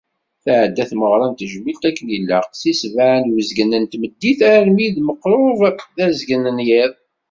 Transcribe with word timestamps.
Tεedda 0.43 0.83
tmeɣra 0.91 1.25
n 1.27 1.33
tejmilt 1.39 1.83
akken 1.89 2.07
ilaq, 2.17 2.49
si 2.55 2.71
ssebεa 2.73 3.17
d 3.23 3.27
uzgen 3.37 3.71
n 3.81 3.85
tmeddit 3.91 4.39
armi 4.55 4.87
d 4.95 4.97
meqrub 5.07 5.59
tazeggant 5.97 6.47
n 6.55 6.63
yiḍ. 6.67 6.93